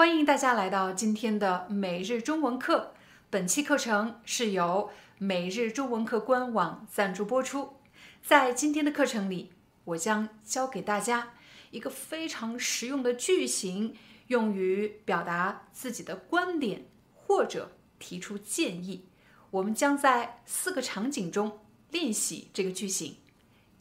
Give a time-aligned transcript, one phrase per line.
[0.00, 2.94] 欢迎大家来到今天的每日中文课。
[3.28, 7.74] 本期课程是由每日中文课官网赞助播出。
[8.22, 9.52] 在今天的课程里，
[9.84, 11.34] 我将教给大家
[11.70, 13.94] 一个非常实用的句型，
[14.28, 19.04] 用于表达自己的观点或者提出建议。
[19.50, 23.16] 我们将在四个场景中练习这个句型。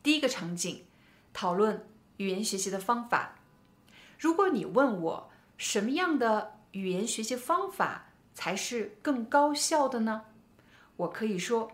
[0.04, 0.84] 第一个场景，
[1.32, 3.38] 讨论语言学习的方法。
[4.18, 5.29] 如果你问我，
[5.60, 10.24] 什么样的语言学习方法才是更高效的呢？
[10.96, 11.70] 我可以说，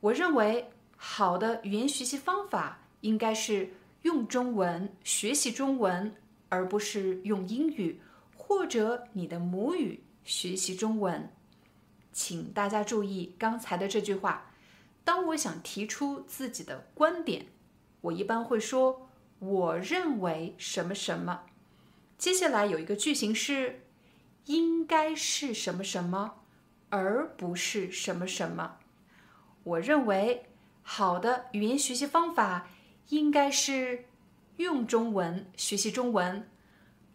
[0.00, 3.70] 我认为好的语言学习方法应该是
[4.02, 6.14] 用中文学习中文，
[6.50, 7.98] 而不是用英语
[8.36, 11.32] 或者你的母语学习中文。
[12.12, 14.50] 请大家注意刚才的这句话。
[15.02, 17.46] 当我想提出自己的观点，
[18.02, 19.08] 我一般会说
[19.40, 21.44] ：“我认为什么什么。”
[22.16, 23.86] 接下来有一个句型是，
[24.46, 26.42] 应该是什么什么，
[26.88, 28.78] 而不是什么什么。
[29.62, 30.46] 我认为
[30.82, 32.68] 好的语言学习方法
[33.08, 34.06] 应该是
[34.56, 36.48] 用中文学习中文，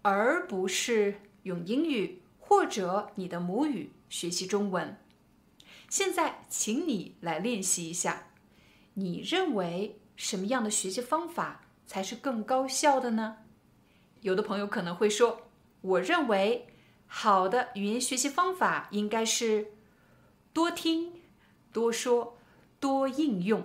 [0.02, 4.98] 而不是用英语或者你的母语学习中文。
[5.90, 8.28] 现在，请你来练习一下，
[8.96, 13.38] 你认为什么样的学习方法才是更高效的呢？
[14.22, 15.48] 有的朋友可能会说
[15.82, 16.68] ：“我认为
[17.08, 19.68] 好的语言学习方法应该是
[20.52, 21.14] 多听、
[21.72, 22.38] 多说、
[22.80, 23.64] 多应用，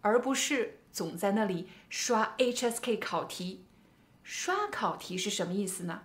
[0.00, 3.64] 而不是总在那里刷 HSK 考题。
[4.22, 6.02] 刷考题是什么意思呢？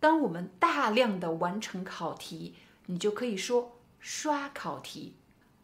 [0.00, 2.54] 当我们大量的完成考题，
[2.86, 5.16] 你就可以说刷考题。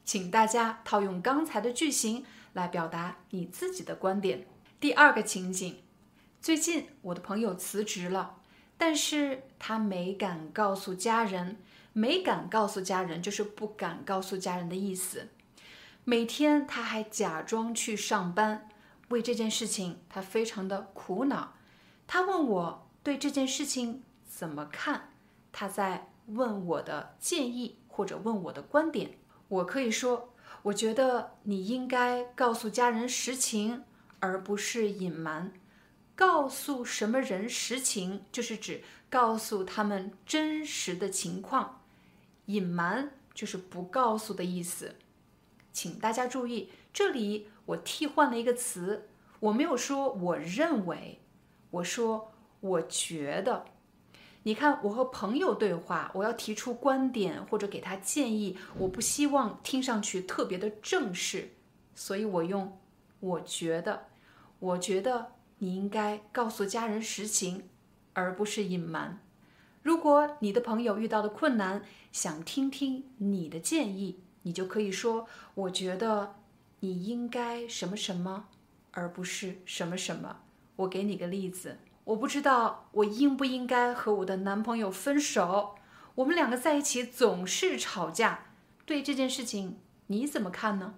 [0.05, 4.47] 请大家套用刚才的句型来表达你自己的观点。
[4.79, 5.84] 第二个情景。
[6.45, 8.37] 最近我的朋友辞职了，
[8.77, 11.57] 但是他没敢告诉家人，
[11.95, 15.31] 没敢告诉家人就是不敢告诉家人的意思。
[16.05, 18.69] 每天他还假装去上班，
[19.09, 21.55] 为这件事情他非常的苦恼。
[22.07, 25.15] 他问我对这件事情怎么看，
[25.51, 29.13] 他在问我的建议或者问我的观点。
[29.49, 30.35] 我可以说，
[30.65, 33.83] 我觉得你应该告诉家人实情，
[34.21, 35.51] 而不是隐瞒。
[36.17, 41.81] 告诉什么人实情，就是指告诉他们真实的情况；
[42.47, 44.95] 隐瞒就是不告诉的意思。
[45.73, 49.09] 请大家注意，这里我替换了一个词，
[49.41, 51.21] 我没有说我认为，
[51.71, 53.65] 我说我觉得。
[54.45, 61.55] 你看，我和朋友对话，我要提出观点或者给他建议，我不希望听上去特别的正式，
[61.95, 62.79] 所以我用
[63.21, 64.07] 我觉得，
[64.61, 65.33] 我觉得。
[65.65, 67.71] 你应该告诉家人实情，
[68.13, 69.23] 而不是隐瞒。
[69.83, 71.83] 如果你的朋友遇到的困难，
[72.13, 75.27] 想听听你的建议，你就可以说
[75.57, 76.35] ：“我觉得
[76.81, 78.49] 你应该什么什么，
[78.91, 80.41] 而不是什么什么。”
[80.77, 85.77] 我给你个例子：我不知道我应不应该和我的男朋友分手。
[86.17, 88.49] 我们两个在一起总是吵架，
[88.85, 90.97] 对这件事情你怎么看呢？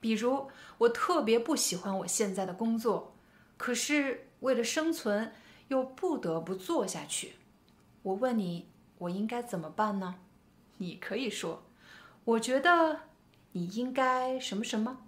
[0.00, 0.48] 比如，
[0.78, 3.14] 我特别不喜欢我现在的工作。
[3.58, 5.34] 可是为了生存，
[5.66, 7.32] 又不得不做下去。
[8.02, 10.14] 我问你，我应该怎么办呢？
[10.78, 11.64] 你可以说
[12.24, 13.00] ：“我觉得
[13.52, 14.98] 你应该什么什么，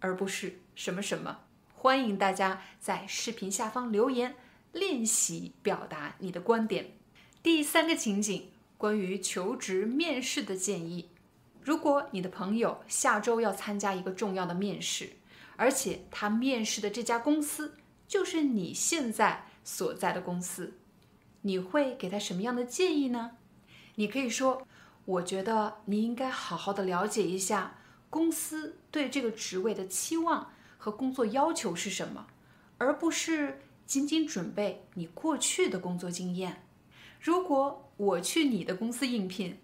[0.00, 1.38] 而不是什么什么。”
[1.72, 4.34] 欢迎大家在视频下方留言，
[4.72, 6.92] 练习表达你的观点。
[7.42, 11.08] 第三个情景，关于求职面试的建议：
[11.60, 15.10] 如果你的朋友下周要参加一个重要的面试，
[15.56, 17.74] 而且他面试的这家公司。
[18.12, 20.74] 就是你现在所在的公司，
[21.40, 23.38] 你会给他什么样的建议呢？
[23.94, 24.66] 你可以说
[25.06, 27.78] ：“我觉得你应该好好的了解一下
[28.10, 32.26] 公司对这个职位的期望和工作要求是什么，
[32.76, 36.66] 而不是仅仅准备你过去的工作经验。”
[37.18, 39.56] 如果我去你的公司应聘，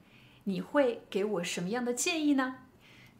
[0.44, 2.60] 你会给我什么样的建议呢？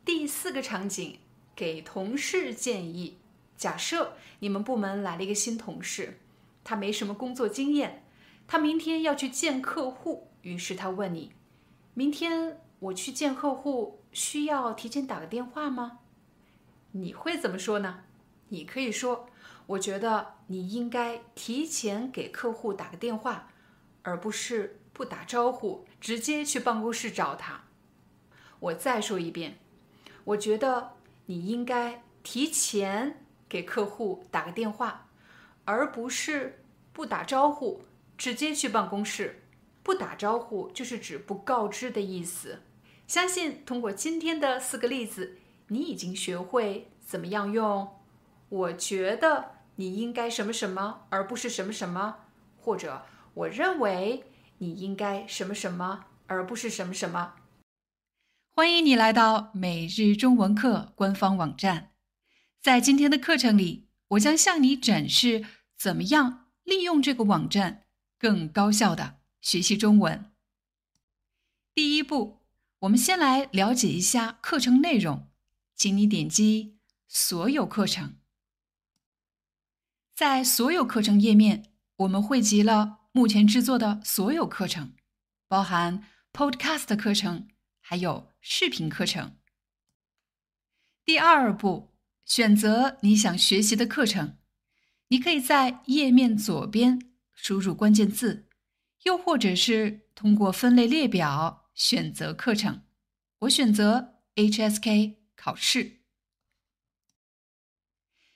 [0.06, 1.18] 第四个场景，
[1.54, 3.18] 给同事建议。
[3.58, 6.20] 假设你们部门来了一个新同事，
[6.62, 8.04] 他没什么工作经验，
[8.46, 11.32] 他明天要去见客户，于是他问你
[11.92, 15.98] ：“明天我去见客户，需要提前打个电话吗？”
[16.92, 18.04] 你会怎么说呢？
[18.50, 19.28] 你可以说
[19.66, 23.50] ：“我觉得你应该提前给客户打个电话，
[24.04, 27.64] 而不是不打招呼直接去办公室找他。”
[28.60, 29.58] 我再说一遍，
[30.24, 30.92] 我觉得
[31.26, 35.08] 你应该提前给客户打个电话，
[35.64, 37.82] 而不是不打招呼
[38.16, 39.42] 直接去办公室。
[39.82, 42.60] 不打招呼就是指不告知的意思。
[43.06, 47.88] 相信通过今天的四个例子，你已经学会怎么样用。
[48.50, 52.16] 我觉得你应该什么什么，而不是什么什么，
[52.58, 53.02] 或者
[53.32, 54.24] 我认为
[54.58, 57.34] 你应该什么什么，而不是什么什么。
[58.54, 61.90] 欢迎你来到每日中文课官方网站。
[62.60, 65.44] 在今天的课程里，我将向你展示
[65.76, 67.86] 怎么样利用这个网站
[68.18, 70.32] 更高效的学习中文。
[71.74, 72.40] 第一步，
[72.80, 75.30] 我们先来了解一下课程内容，
[75.74, 78.16] 请你点击所有课程。
[80.14, 84.94] 在所有课程页面，我们汇集了目前制作的所有课程，
[85.46, 87.48] 包含 Podcast 课程。
[87.80, 89.38] 还有视频课程。
[91.06, 91.94] 第二步，
[92.28, 94.36] 选择你想学习的课程。
[95.08, 98.46] 你可以在页面左边输入关键字，
[99.04, 102.82] 又或者是通过分类列表选择课程。
[103.40, 106.02] 我选择 HSK 考试。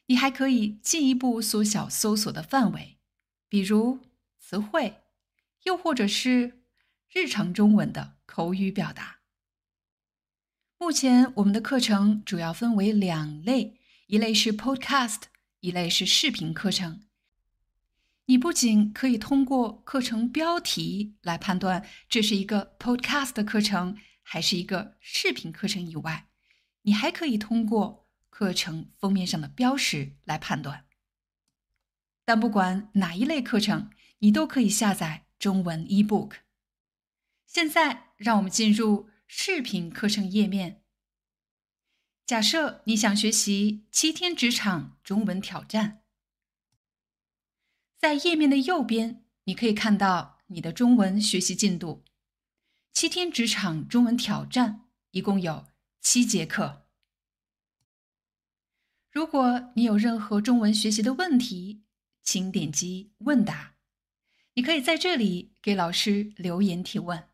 [0.07, 2.99] 你还可以进一步缩小搜索的范围，
[3.49, 4.01] 比如
[4.39, 5.03] 词汇，
[5.65, 6.63] 又或者是
[7.11, 9.21] 日常中文的口语表达。
[10.79, 15.23] 目前我们的课程主要分为两类，一类是 Podcast，
[15.61, 17.05] 一类是视频课程。
[18.27, 26.29] 你不仅可以通过课程标题来判断这是一个 Podcast 的课程还是一个视频课程以外，
[26.83, 30.87] 你还可以通过课程封面上的标识来判断。
[32.25, 36.35] 但不管哪一类课程，你都可以下载中文 eBook。
[37.47, 39.11] 现在让我们进入。
[39.35, 40.82] 视频课程页面。
[42.33, 46.01] 假设你想学习七天职场中文挑战，
[47.99, 52.03] 在页面的右边，你可以看到你的中文学习进度。
[52.95, 55.67] 七天职场中文挑战一共有
[56.01, 56.87] 七节课。
[59.11, 61.83] 如果你有任何中文学习的问题，
[62.23, 63.75] 请点击问答，
[64.55, 67.29] 你可以在这里给老师留言提问。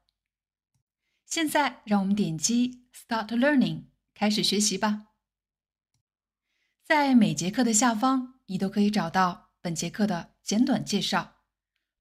[1.24, 3.84] 现在，让我们点击 Start Learning，
[4.17, 5.07] 开始学习吧。
[6.83, 11.35] 在每节课的下方，你都可以找到本节课的简短介绍，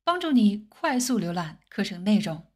[0.05, 2.47] 帮助你快速浏览课程内容。